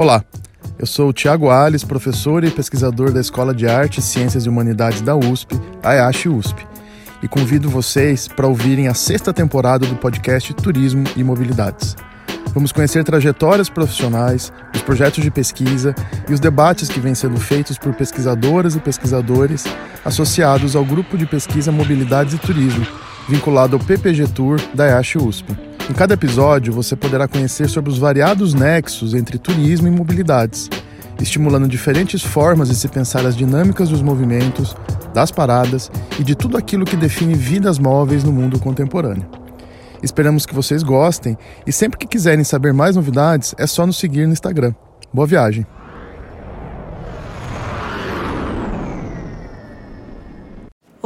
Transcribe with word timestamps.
Olá, 0.00 0.24
eu 0.78 0.86
sou 0.86 1.08
o 1.08 1.12
Tiago 1.12 1.50
Alves, 1.50 1.82
professor 1.82 2.44
e 2.44 2.52
pesquisador 2.52 3.10
da 3.10 3.20
Escola 3.20 3.52
de 3.52 3.66
Artes, 3.66 4.04
Ciências 4.04 4.46
e 4.46 4.48
Humanidades 4.48 5.00
da 5.00 5.16
USP, 5.16 5.60
AIASH 5.82 6.26
USP, 6.26 6.64
e 7.20 7.26
convido 7.26 7.68
vocês 7.68 8.28
para 8.28 8.46
ouvirem 8.46 8.86
a 8.86 8.94
sexta 8.94 9.32
temporada 9.32 9.84
do 9.88 9.96
podcast 9.96 10.54
Turismo 10.54 11.02
e 11.16 11.24
Mobilidades. 11.24 11.96
Vamos 12.54 12.70
conhecer 12.70 13.02
trajetórias 13.02 13.68
profissionais, 13.68 14.52
os 14.72 14.82
projetos 14.82 15.20
de 15.20 15.32
pesquisa 15.32 15.96
e 16.28 16.32
os 16.32 16.38
debates 16.38 16.88
que 16.88 17.00
vêm 17.00 17.16
sendo 17.16 17.40
feitos 17.40 17.76
por 17.76 17.92
pesquisadoras 17.92 18.76
e 18.76 18.78
pesquisadores 18.78 19.64
associados 20.04 20.76
ao 20.76 20.84
grupo 20.84 21.18
de 21.18 21.26
pesquisa 21.26 21.72
Mobilidades 21.72 22.34
e 22.34 22.38
Turismo, 22.38 22.86
vinculado 23.28 23.74
ao 23.74 23.82
PPG 23.82 24.28
Tour 24.28 24.60
da 24.72 24.86
IASH 24.86 25.16
USP. 25.16 25.67
Em 25.90 25.94
cada 25.94 26.12
episódio, 26.12 26.70
você 26.70 26.94
poderá 26.94 27.26
conhecer 27.26 27.66
sobre 27.66 27.90
os 27.90 27.98
variados 27.98 28.52
nexos 28.52 29.14
entre 29.14 29.38
turismo 29.38 29.88
e 29.88 29.90
mobilidades, 29.90 30.68
estimulando 31.18 31.66
diferentes 31.66 32.22
formas 32.22 32.68
de 32.68 32.74
se 32.74 32.88
pensar 32.88 33.24
as 33.24 33.34
dinâmicas 33.34 33.88
dos 33.88 34.02
movimentos, 34.02 34.76
das 35.14 35.30
paradas 35.30 35.90
e 36.20 36.22
de 36.22 36.34
tudo 36.34 36.58
aquilo 36.58 36.84
que 36.84 36.94
define 36.94 37.34
vidas 37.34 37.78
móveis 37.78 38.22
no 38.22 38.30
mundo 38.30 38.60
contemporâneo. 38.60 39.26
Esperamos 40.02 40.44
que 40.44 40.54
vocês 40.54 40.82
gostem 40.82 41.38
e 41.66 41.72
sempre 41.72 41.98
que 41.98 42.06
quiserem 42.06 42.44
saber 42.44 42.74
mais 42.74 42.94
novidades, 42.94 43.54
é 43.56 43.66
só 43.66 43.86
nos 43.86 43.96
seguir 43.96 44.26
no 44.26 44.34
Instagram. 44.34 44.74
Boa 45.12 45.26
viagem! 45.26 45.66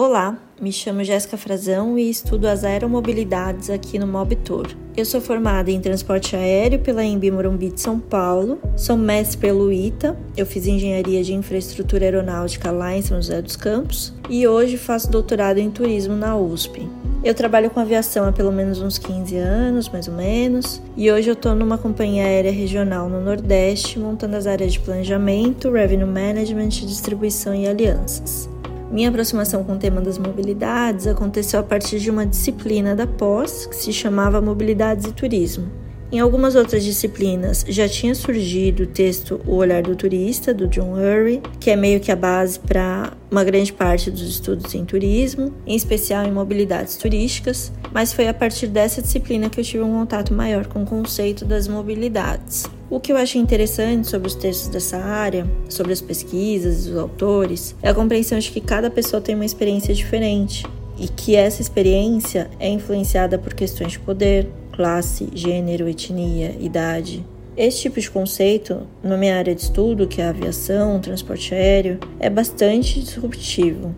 Olá, 0.05 0.37
me 0.61 0.73
chamo 0.73 1.05
Jéssica 1.05 1.37
Frazão 1.37 1.97
e 1.97 2.11
estudo 2.11 2.49
as 2.49 2.65
aeromobilidades 2.65 3.71
aqui 3.71 4.01
no 4.01 4.07
Mob 4.09 4.35
Tour. 4.35 4.67
Eu 4.97 5.05
sou 5.05 5.21
formada 5.21 5.71
em 5.71 5.81
transporte 5.81 6.35
aéreo 6.35 6.81
pela 6.81 7.05
Embi 7.05 7.31
Morumbi 7.31 7.71
de 7.71 7.81
São 7.81 8.01
Paulo, 8.01 8.59
sou 8.77 8.97
mestre 8.97 9.39
pelo 9.39 9.71
ITA, 9.71 10.19
eu 10.37 10.45
fiz 10.45 10.67
engenharia 10.67 11.23
de 11.23 11.33
infraestrutura 11.33 12.05
aeronáutica 12.05 12.73
lá 12.73 12.97
em 12.97 13.01
São 13.01 13.19
José 13.19 13.41
dos 13.41 13.55
Campos 13.55 14.13
e 14.29 14.45
hoje 14.45 14.77
faço 14.77 15.09
doutorado 15.09 15.59
em 15.59 15.71
turismo 15.71 16.17
na 16.17 16.37
USP. 16.37 16.85
Eu 17.23 17.33
trabalho 17.33 17.71
com 17.71 17.79
aviação 17.79 18.27
há 18.27 18.33
pelo 18.33 18.51
menos 18.51 18.83
uns 18.83 18.99
15 18.99 19.37
anos, 19.37 19.89
mais 19.89 20.09
ou 20.09 20.15
menos, 20.15 20.83
e 20.97 21.13
hoje 21.13 21.31
eu 21.31 21.35
estou 21.35 21.55
numa 21.55 21.79
companhia 21.79 22.25
aérea 22.25 22.51
regional 22.51 23.09
no 23.09 23.21
Nordeste, 23.21 24.01
montando 24.01 24.35
as 24.35 24.49
áreas 24.49 24.73
de 24.73 24.81
planejamento, 24.81 25.71
revenue 25.71 26.05
management, 26.05 26.71
distribuição 26.71 27.55
e 27.55 27.69
alianças. 27.69 28.51
Minha 28.93 29.09
aproximação 29.09 29.65
com 29.65 29.73
o 29.73 29.79
tema 29.79 30.03
das 30.03 30.19
mobilidades 30.19 31.07
aconteceu 31.07 31.59
a 31.59 31.63
partir 31.63 31.99
de 31.99 32.11
uma 32.11 32.27
disciplina 32.27 32.95
da 32.95 33.07
pós 33.07 33.65
que 33.65 33.75
se 33.75 33.91
chamava 33.91 34.39
Mobilidades 34.39 35.07
e 35.07 35.13
Turismo. 35.13 35.67
Em 36.13 36.21
algumas 36.21 36.55
outras 36.55 36.85
disciplinas 36.85 37.65
já 37.67 37.89
tinha 37.89 38.15
surgido 38.15 38.83
o 38.83 38.87
texto 38.87 39.41
O 39.47 39.55
Olhar 39.55 39.83
do 39.83 39.97
Turista, 39.97 40.53
do 40.53 40.69
John 40.69 40.93
Hurry, 40.93 41.41
que 41.59 41.71
é 41.71 41.77
meio 41.77 42.01
que 42.01 42.13
a 42.13 42.17
base 42.17 42.61
para 42.61 43.15
uma 43.31 43.43
grande 43.43 43.73
parte 43.73 44.11
dos 44.11 44.21
estudos 44.21 44.75
em 44.75 44.85
turismo, 44.85 45.55
em 45.67 45.75
especial 45.75 46.27
em 46.27 46.31
mobilidades 46.31 46.97
turísticas, 46.97 47.73
mas 47.95 48.13
foi 48.13 48.29
a 48.29 48.35
partir 48.35 48.67
dessa 48.67 49.01
disciplina 49.01 49.49
que 49.49 49.59
eu 49.59 49.65
tive 49.65 49.83
um 49.83 50.01
contato 50.01 50.35
maior 50.35 50.67
com 50.67 50.83
o 50.83 50.87
conceito 50.87 51.47
das 51.47 51.67
mobilidades. 51.67 52.67
O 52.93 53.01
que 53.01 53.11
eu 53.11 53.17
achei 53.17 53.41
interessante 53.41 54.07
sobre 54.07 54.29
os 54.29 54.35
textos 54.35 54.69
dessa 54.69 54.99
área, 54.99 55.47
sobre 55.67 55.95
as 55.95 56.03
pesquisas 56.03 56.87
os 56.87 56.95
autores, 56.99 57.75
é 57.83 57.89
a 57.89 57.95
compreensão 57.95 58.39
de 58.39 58.51
que 58.51 58.61
cada 58.61 58.91
pessoa 58.91 59.19
tem 59.19 59.35
uma 59.35 59.47
experiência 59.47 59.95
diferente 59.95 60.67
e 60.99 61.09
que 61.09 61.35
essa 61.35 61.63
experiência 61.63 62.51
é 62.61 62.69
influenciada 62.69 63.39
por 63.39 63.55
questões 63.55 63.93
de 63.93 63.99
poder, 63.99 64.47
classe, 64.73 65.27
gênero, 65.33 65.89
etnia, 65.89 66.55
idade. 66.61 67.25
Esse 67.57 67.81
tipo 67.81 67.99
de 67.99 68.11
conceito, 68.11 68.87
na 69.03 69.17
minha 69.17 69.39
área 69.39 69.55
de 69.55 69.63
estudo, 69.63 70.07
que 70.07 70.21
é 70.21 70.27
a 70.27 70.29
aviação, 70.29 71.01
transporte 71.01 71.55
aéreo, 71.55 71.99
é 72.21 72.29
bastante 72.29 73.01
disruptivo 73.01 73.95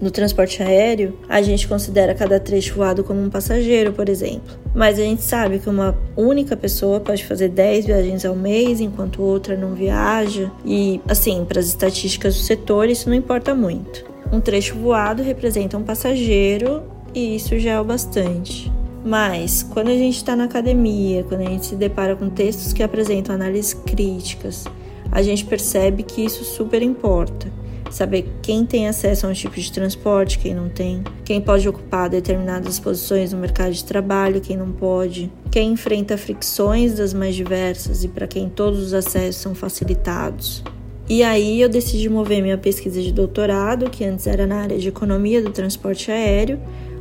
no 0.00 0.10
transporte 0.10 0.62
aéreo, 0.62 1.18
a 1.28 1.40
gente 1.40 1.66
considera 1.66 2.14
cada 2.14 2.38
trecho 2.38 2.74
voado 2.74 3.02
como 3.02 3.20
um 3.20 3.30
passageiro, 3.30 3.92
por 3.92 4.08
exemplo. 4.08 4.54
Mas 4.74 4.98
a 4.98 5.02
gente 5.02 5.22
sabe 5.22 5.58
que 5.58 5.70
uma 5.70 5.96
única 6.16 6.56
pessoa 6.56 7.00
pode 7.00 7.24
fazer 7.24 7.48
10 7.48 7.86
viagens 7.86 8.24
ao 8.24 8.36
mês, 8.36 8.80
enquanto 8.80 9.22
outra 9.22 9.56
não 9.56 9.74
viaja. 9.74 10.50
E, 10.64 11.00
assim, 11.08 11.44
para 11.46 11.60
as 11.60 11.66
estatísticas 11.66 12.34
do 12.34 12.42
setor, 12.42 12.88
isso 12.88 13.08
não 13.08 13.16
importa 13.16 13.54
muito. 13.54 14.04
Um 14.30 14.40
trecho 14.40 14.74
voado 14.74 15.22
representa 15.22 15.78
um 15.78 15.82
passageiro 15.82 16.82
e 17.14 17.36
isso 17.36 17.58
já 17.58 17.72
é 17.72 17.80
o 17.80 17.84
bastante. 17.84 18.70
Mas, 19.02 19.62
quando 19.62 19.88
a 19.88 19.94
gente 19.94 20.16
está 20.16 20.36
na 20.36 20.44
academia, 20.44 21.24
quando 21.24 21.40
a 21.42 21.48
gente 21.48 21.66
se 21.66 21.76
depara 21.76 22.16
com 22.16 22.28
textos 22.28 22.72
que 22.72 22.82
apresentam 22.82 23.34
análises 23.34 23.72
críticas, 23.72 24.66
a 25.10 25.22
gente 25.22 25.44
percebe 25.44 26.02
que 26.02 26.24
isso 26.24 26.44
super 26.44 26.82
importa 26.82 27.50
saber 27.96 28.28
quem 28.42 28.66
tem 28.66 28.86
acesso 28.88 29.26
a 29.26 29.30
um 29.30 29.32
tipo 29.32 29.58
de 29.58 29.72
transporte, 29.72 30.38
quem 30.38 30.54
não 30.54 30.68
tem, 30.68 31.02
quem 31.24 31.40
pode 31.40 31.66
ocupar 31.66 32.10
determinadas 32.10 32.78
posições 32.78 33.32
no 33.32 33.38
mercado 33.38 33.72
de 33.72 33.82
trabalho, 33.84 34.40
quem 34.40 34.56
não 34.56 34.70
pode, 34.70 35.32
quem 35.50 35.72
enfrenta 35.72 36.18
fricções 36.18 36.94
das 36.94 37.14
mais 37.14 37.34
diversas 37.34 38.04
e 38.04 38.08
para 38.08 38.26
quem 38.26 38.50
todos 38.50 38.80
os 38.80 38.94
acessos 38.94 39.40
são 39.40 39.54
facilitados. 39.54 40.62
E 41.08 41.22
aí 41.22 41.60
eu 41.60 41.68
decidi 41.68 42.08
mover 42.08 42.42
minha 42.42 42.58
pesquisa 42.58 43.00
de 43.00 43.12
doutorado, 43.12 43.88
que 43.88 44.04
antes 44.04 44.26
era 44.26 44.46
na 44.46 44.62
área 44.62 44.78
de 44.78 44.88
economia 44.88 45.40
do 45.40 45.50
transporte 45.50 46.10
aéreo, 46.10 46.60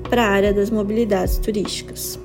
para 0.09 0.23
a 0.23 0.29
área 0.29 0.53
das 0.53 0.69
mobilidades 0.69 1.37
turísticas. 1.39 2.19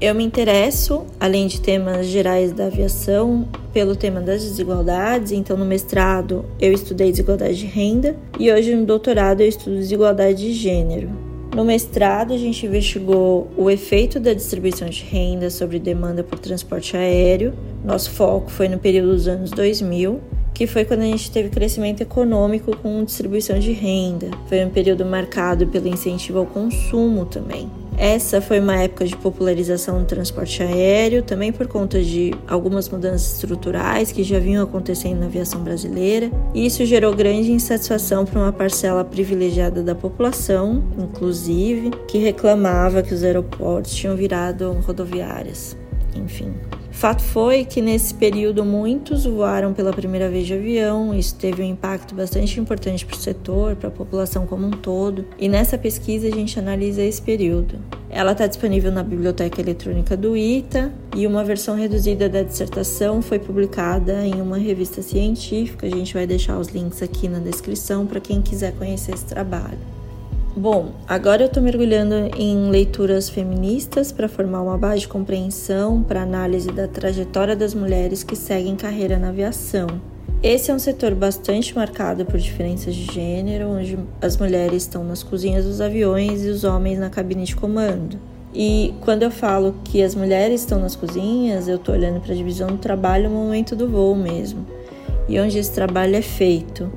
Eu 0.00 0.14
me 0.14 0.24
interesso, 0.24 1.06
além 1.18 1.46
de 1.46 1.60
temas 1.60 2.06
gerais 2.06 2.52
da 2.52 2.66
aviação, 2.66 3.48
pelo 3.74 3.96
tema 3.96 4.20
das 4.20 4.42
desigualdades. 4.42 5.32
Então, 5.32 5.56
no 5.56 5.66
mestrado, 5.66 6.44
eu 6.60 6.72
estudei 6.72 7.10
desigualdade 7.10 7.56
de 7.56 7.66
renda 7.66 8.16
e 8.38 8.50
hoje 8.50 8.72
no 8.74 8.86
doutorado 8.86 9.40
eu 9.40 9.48
estudo 9.48 9.76
desigualdade 9.76 10.44
de 10.44 10.52
gênero. 10.52 11.10
No 11.54 11.64
mestrado, 11.64 12.32
a 12.32 12.38
gente 12.38 12.66
investigou 12.66 13.48
o 13.56 13.70
efeito 13.70 14.18
da 14.18 14.32
distribuição 14.32 14.88
de 14.88 15.02
renda 15.02 15.50
sobre 15.50 15.78
demanda 15.78 16.22
por 16.22 16.38
transporte 16.38 16.96
aéreo. 16.96 17.52
Nosso 17.84 18.10
foco 18.10 18.50
foi 18.50 18.68
no 18.68 18.78
período 18.78 19.12
dos 19.12 19.28
anos 19.28 19.50
2000, 19.50 20.20
que 20.52 20.66
foi 20.66 20.84
quando 20.84 21.00
a 21.00 21.06
gente 21.06 21.30
teve 21.30 21.50
crescimento 21.50 22.00
econômico 22.00 22.76
com 22.76 23.04
distribuição 23.04 23.58
de 23.58 23.72
renda. 23.72 24.30
Foi 24.48 24.64
um 24.64 24.70
período 24.70 25.04
marcado 25.04 25.66
pelo 25.66 25.86
incentivo 25.86 26.38
ao 26.38 26.46
consumo 26.46 27.24
também. 27.24 27.68
Essa 27.96 28.40
foi 28.40 28.60
uma 28.60 28.76
época 28.76 29.04
de 29.04 29.16
popularização 29.16 30.00
do 30.00 30.04
transporte 30.04 30.62
aéreo, 30.62 31.22
também 31.22 31.52
por 31.52 31.66
conta 31.66 32.02
de 32.02 32.34
algumas 32.46 32.88
mudanças 32.88 33.34
estruturais 33.34 34.10
que 34.10 34.22
já 34.22 34.38
vinham 34.38 34.64
acontecendo 34.64 35.20
na 35.20 35.26
aviação 35.26 35.62
brasileira, 35.62 36.30
isso 36.54 36.84
gerou 36.84 37.14
grande 37.14 37.52
insatisfação 37.52 38.24
para 38.24 38.40
uma 38.40 38.52
parcela 38.52 39.04
privilegiada 39.04 39.82
da 39.82 39.94
população, 39.94 40.82
inclusive, 40.98 41.90
que 42.08 42.18
reclamava 42.18 43.02
que 43.02 43.14
os 43.14 43.22
aeroportos 43.22 43.94
tinham 43.94 44.16
virado 44.16 44.72
rodoviárias. 44.84 45.76
Enfim. 46.14 46.52
Fato 46.94 47.22
foi 47.22 47.64
que 47.64 47.82
nesse 47.82 48.14
período 48.14 48.64
muitos 48.64 49.26
voaram 49.26 49.74
pela 49.74 49.92
primeira 49.92 50.30
vez 50.30 50.46
de 50.46 50.54
avião, 50.54 51.12
isso 51.12 51.34
teve 51.34 51.60
um 51.60 51.66
impacto 51.66 52.14
bastante 52.14 52.58
importante 52.58 53.04
para 53.04 53.16
o 53.16 53.18
setor, 53.18 53.74
para 53.74 53.88
a 53.88 53.92
população 53.92 54.46
como 54.46 54.64
um 54.64 54.70
todo, 54.70 55.26
e 55.36 55.48
nessa 55.48 55.76
pesquisa 55.76 56.28
a 56.28 56.30
gente 56.30 56.56
analisa 56.56 57.02
esse 57.02 57.20
período. 57.20 57.78
Ela 58.08 58.30
está 58.30 58.46
disponível 58.46 58.92
na 58.92 59.02
biblioteca 59.02 59.60
eletrônica 59.60 60.16
do 60.16 60.36
ITA 60.36 60.92
e 61.16 61.26
uma 61.26 61.42
versão 61.42 61.74
reduzida 61.76 62.28
da 62.28 62.42
dissertação 62.42 63.20
foi 63.20 63.40
publicada 63.40 64.24
em 64.24 64.40
uma 64.40 64.56
revista 64.56 65.02
científica. 65.02 65.88
A 65.88 65.90
gente 65.90 66.14
vai 66.14 66.28
deixar 66.28 66.56
os 66.58 66.68
links 66.68 67.02
aqui 67.02 67.28
na 67.28 67.40
descrição 67.40 68.06
para 68.06 68.20
quem 68.20 68.40
quiser 68.40 68.72
conhecer 68.76 69.14
esse 69.14 69.26
trabalho. 69.26 70.03
Bom, 70.56 70.92
agora 71.08 71.42
eu 71.42 71.46
estou 71.46 71.60
mergulhando 71.60 72.14
em 72.38 72.70
leituras 72.70 73.28
feministas 73.28 74.12
para 74.12 74.28
formar 74.28 74.62
uma 74.62 74.78
base 74.78 75.00
de 75.00 75.08
compreensão 75.08 76.00
para 76.00 76.22
análise 76.22 76.68
da 76.70 76.86
trajetória 76.86 77.56
das 77.56 77.74
mulheres 77.74 78.22
que 78.22 78.36
seguem 78.36 78.76
carreira 78.76 79.18
na 79.18 79.30
aviação. 79.30 79.88
Esse 80.40 80.70
é 80.70 80.74
um 80.74 80.78
setor 80.78 81.12
bastante 81.12 81.74
marcado 81.74 82.24
por 82.24 82.38
diferenças 82.38 82.94
de 82.94 83.12
gênero, 83.12 83.70
onde 83.70 83.98
as 84.22 84.36
mulheres 84.36 84.84
estão 84.84 85.02
nas 85.02 85.24
cozinhas 85.24 85.64
dos 85.64 85.80
aviões 85.80 86.44
e 86.44 86.50
os 86.50 86.62
homens 86.62 87.00
na 87.00 87.10
cabine 87.10 87.42
de 87.42 87.56
comando. 87.56 88.16
E 88.54 88.94
quando 89.00 89.24
eu 89.24 89.32
falo 89.32 89.74
que 89.82 90.04
as 90.04 90.14
mulheres 90.14 90.60
estão 90.60 90.78
nas 90.78 90.94
cozinhas, 90.94 91.66
eu 91.66 91.76
estou 91.76 91.96
olhando 91.96 92.20
para 92.20 92.32
a 92.32 92.36
divisão 92.36 92.68
do 92.68 92.78
trabalho 92.78 93.28
no 93.28 93.34
momento 93.34 93.74
do 93.74 93.88
voo 93.88 94.14
mesmo, 94.14 94.64
e 95.28 95.40
onde 95.40 95.58
esse 95.58 95.72
trabalho 95.72 96.14
é 96.14 96.22
feito. 96.22 96.92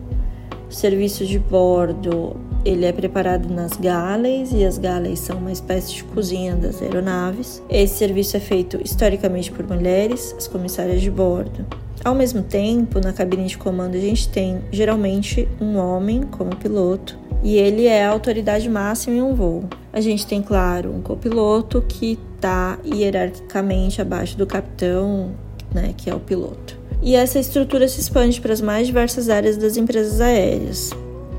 Serviço 0.70 1.26
de 1.26 1.40
bordo, 1.40 2.36
ele 2.68 2.86
é 2.86 2.92
preparado 2.92 3.48
nas 3.48 3.78
galleys 3.78 4.52
e 4.52 4.66
as 4.66 4.78
galleys 4.78 5.20
são 5.20 5.38
uma 5.38 5.54
espécie 5.54 5.94
de 5.94 6.04
cozinha 6.04 6.54
das 6.54 6.82
aeronaves. 6.82 7.64
Esse 7.70 7.96
serviço 7.96 8.36
é 8.36 8.42
feito 8.42 8.78
historicamente 8.84 9.52
por 9.52 9.66
mulheres, 9.66 10.36
as 10.38 10.50
comissárias 10.50 11.02
de 11.02 11.10
bordo. 11.10 11.66
Ao 12.04 12.14
mesmo 12.14 12.44
tempo, 12.44 13.00
na 13.00 13.14
cabine 13.14 13.48
de 13.48 13.58
comando 13.58 13.96
a 13.96 14.00
gente 14.00 14.28
tem 14.28 14.62
geralmente 14.70 15.48
um 15.62 15.78
homem 15.78 16.24
como 16.24 16.56
piloto 16.58 17.18
e 17.42 17.56
ele 17.56 17.86
é 17.86 18.06
a 18.06 18.12
autoridade 18.12 18.70
máxima 18.70 19.16
em 19.16 19.22
um 19.22 19.34
voo. 19.34 19.64
A 19.94 20.02
gente 20.02 20.28
tem, 20.28 20.42
claro, 20.42 20.92
um 20.94 21.02
copiloto 21.02 21.82
que 21.88 22.20
está 22.36 22.78
hierarquicamente 22.86 24.02
abaixo 24.02 24.38
do 24.38 24.46
capitão, 24.46 25.32
né, 25.74 25.94
que 25.96 26.10
é 26.10 26.14
o 26.14 26.20
piloto. 26.20 26.78
e 27.02 27.16
essa 27.16 27.40
estrutura 27.40 27.88
se 27.88 28.02
expande 28.02 28.42
para 28.42 28.52
as 28.52 28.60
mais 28.60 28.88
diversas 28.88 29.30
áreas 29.30 29.56
das 29.56 29.78
empresas 29.78 30.20
aéreas. 30.20 30.92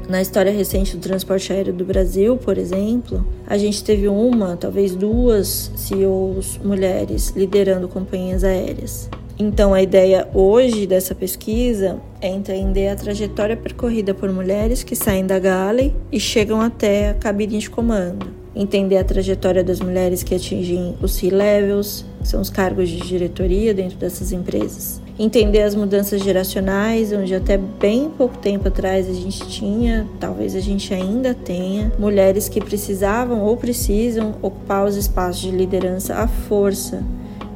Na 0.09 0.23
história 0.23 0.51
recente 0.51 0.97
do 0.97 1.03
transporte 1.03 1.53
aéreo 1.53 1.75
do 1.75 1.85
Brasil, 1.85 2.39
por 2.39 2.57
exemplo, 2.57 3.27
a 3.47 3.59
gente 3.59 3.85
teve 3.85 4.09
uma, 4.09 4.57
talvez 4.57 4.95
duas 4.95 5.71
CEOs 5.77 6.59
mulheres 6.65 7.35
liderando 7.37 7.87
companhias 7.89 8.43
aéreas. 8.43 9.11
Então, 9.39 9.75
a 9.75 9.83
ideia 9.83 10.27
hoje 10.33 10.87
dessa 10.87 11.15
pesquisa 11.15 12.01
é 12.23 12.29
entender 12.29 12.89
a 12.89 12.97
trajetória 12.97 13.55
percorrida 13.55 14.15
por 14.15 14.33
mulheres 14.33 14.83
que 14.83 14.97
saem 14.97 15.27
da 15.27 15.39
Galley 15.39 15.95
e 16.11 16.19
chegam 16.19 16.63
até 16.63 17.11
a 17.11 17.15
cabine 17.15 17.59
de 17.59 17.69
comando. 17.69 18.27
Entender 18.57 18.97
a 18.97 19.05
trajetória 19.05 19.63
das 19.63 19.79
mulheres 19.79 20.23
que 20.23 20.35
atingem 20.35 20.97
os 21.03 21.17
C-levels, 21.17 22.07
que 22.23 22.29
são 22.29 22.41
os 22.41 22.49
cargos 22.49 22.89
de 22.89 22.97
diretoria 22.97 23.75
dentro 23.75 23.99
dessas 23.99 24.33
empresas. 24.33 25.03
Entender 25.19 25.63
as 25.63 25.75
mudanças 25.75 26.23
geracionais, 26.23 27.13
onde 27.13 27.35
até 27.35 27.57
bem 27.57 28.09
pouco 28.09 28.39
tempo 28.39 28.69
atrás 28.69 29.09
a 29.09 29.13
gente 29.13 29.49
tinha, 29.49 30.07
talvez 30.21 30.55
a 30.55 30.61
gente 30.61 30.95
ainda 30.95 31.35
tenha, 31.35 31.93
mulheres 31.99 32.49
que 32.49 32.61
precisavam 32.61 33.43
ou 33.43 33.57
precisam 33.57 34.37
ocupar 34.41 34.87
os 34.87 34.95
espaços 34.95 35.43
de 35.43 35.51
liderança 35.51 36.15
à 36.15 36.29
força 36.29 37.03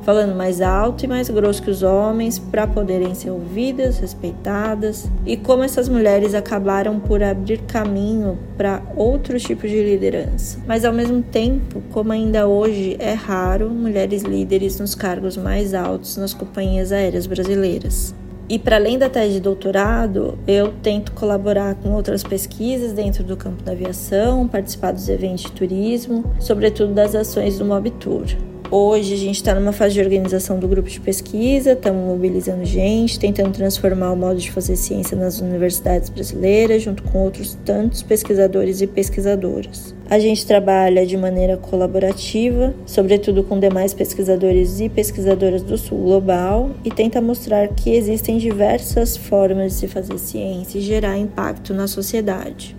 falando 0.02 0.34
mais 0.34 0.60
alto 0.60 1.04
e 1.04 1.08
mais 1.08 1.28
grosso 1.30 1.62
que 1.62 1.70
os 1.70 1.82
homens 1.82 2.38
para 2.38 2.66
poderem 2.66 3.14
ser 3.14 3.30
ouvidas, 3.30 3.98
respeitadas, 3.98 5.08
e 5.24 5.36
como 5.36 5.62
essas 5.62 5.88
mulheres 5.88 6.34
acabaram 6.34 6.98
por 7.00 7.22
abrir 7.22 7.58
caminho 7.62 8.38
para 8.56 8.82
outros 8.96 9.42
tipos 9.42 9.70
de 9.70 9.82
liderança. 9.82 10.58
Mas 10.66 10.84
ao 10.84 10.92
mesmo 10.92 11.22
tempo, 11.22 11.82
como 11.92 12.12
ainda 12.12 12.46
hoje 12.46 12.96
é 12.98 13.12
raro 13.12 13.70
mulheres 13.70 14.22
líderes 14.22 14.78
nos 14.78 14.94
cargos 14.94 15.36
mais 15.36 15.74
altos 15.74 16.16
nas 16.16 16.34
companhias 16.34 16.92
aéreas 16.92 17.26
brasileiras. 17.26 18.14
E 18.48 18.58
para 18.58 18.76
além 18.76 18.98
da 18.98 19.08
tese 19.08 19.34
de 19.34 19.40
doutorado, 19.40 20.38
eu 20.46 20.74
tento 20.82 21.12
colaborar 21.12 21.74
com 21.76 21.92
outras 21.92 22.22
pesquisas 22.22 22.92
dentro 22.92 23.24
do 23.24 23.36
campo 23.36 23.62
da 23.62 23.72
aviação, 23.72 24.46
participar 24.46 24.92
dos 24.92 25.08
eventos 25.08 25.44
de 25.44 25.52
turismo, 25.52 26.24
sobretudo 26.38 26.92
das 26.92 27.14
ações 27.14 27.58
do 27.58 27.64
Mob 27.64 27.90
Tour. 27.92 28.26
Hoje 28.74 29.12
a 29.12 29.16
gente 29.18 29.36
está 29.36 29.54
numa 29.54 29.70
fase 29.70 29.92
de 29.92 30.00
organização 30.00 30.58
do 30.58 30.66
grupo 30.66 30.88
de 30.88 30.98
pesquisa, 30.98 31.72
estamos 31.72 32.06
mobilizando 32.06 32.64
gente, 32.64 33.20
tentando 33.20 33.52
transformar 33.52 34.12
o 34.12 34.16
modo 34.16 34.40
de 34.40 34.50
fazer 34.50 34.76
ciência 34.76 35.14
nas 35.14 35.42
universidades 35.42 36.08
brasileiras, 36.08 36.80
junto 36.80 37.02
com 37.02 37.18
outros 37.18 37.54
tantos 37.66 38.02
pesquisadores 38.02 38.80
e 38.80 38.86
pesquisadoras. 38.86 39.94
A 40.08 40.18
gente 40.18 40.46
trabalha 40.46 41.04
de 41.04 41.18
maneira 41.18 41.58
colaborativa, 41.58 42.72
sobretudo 42.86 43.44
com 43.44 43.60
demais 43.60 43.92
pesquisadores 43.92 44.80
e 44.80 44.88
pesquisadoras 44.88 45.62
do 45.62 45.76
Sul 45.76 45.98
Global, 45.98 46.70
e 46.82 46.90
tenta 46.90 47.20
mostrar 47.20 47.68
que 47.68 47.90
existem 47.90 48.38
diversas 48.38 49.18
formas 49.18 49.72
de 49.72 49.78
se 49.80 49.86
fazer 49.86 50.16
ciência 50.16 50.78
e 50.78 50.80
gerar 50.80 51.18
impacto 51.18 51.74
na 51.74 51.86
sociedade. 51.86 52.74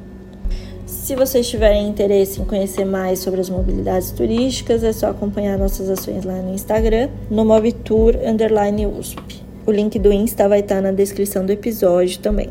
Se 1.04 1.18
vocês 1.18 1.50
tiverem 1.50 1.90
interesse 1.90 2.40
em 2.40 2.46
conhecer 2.46 2.86
mais 2.86 3.20
sobre 3.20 3.42
as 3.42 3.50
mobilidades 3.50 4.10
turísticas, 4.12 4.86
é 4.86 4.94
só 4.94 5.08
acompanhar 5.08 5.58
nossas 5.58 5.90
ações 5.90 6.24
lá 6.24 6.36
no 6.36 6.54
Instagram, 6.54 7.10
no 7.30 7.44
MobTour_USP. 7.44 9.44
O 9.66 9.72
link 9.72 10.00
do 10.00 10.14
Insta 10.14 10.48
vai 10.48 10.62
estar 10.62 10.82
na 10.82 10.94
descrição 10.94 11.46
do 11.46 11.52
episódio 11.52 12.20
também. 12.20 12.50